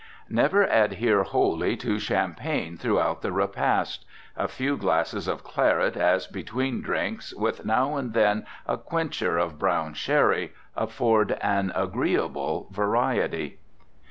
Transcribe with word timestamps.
Never 0.31 0.63
adhere 0.63 1.21
wholly 1.21 1.77
to 1.77 1.99
champagne 1.99 2.75
throughout 2.75 3.21
the 3.21 3.31
repast. 3.31 4.03
A 4.35 4.47
few 4.47 4.75
glasses 4.75 5.27
of 5.27 5.43
claret 5.43 5.95
as 5.95 6.25
between 6.25 6.81
drinks, 6.81 7.35
with 7.35 7.65
now 7.65 7.97
and 7.97 8.13
then 8.15 8.47
a 8.65 8.79
quencher 8.79 9.37
of 9.37 9.59
brown 9.59 9.93
sherry, 9.93 10.53
afford 10.75 11.33
an 11.41 11.71
agreeable 11.75 12.65
variety. 12.71 13.59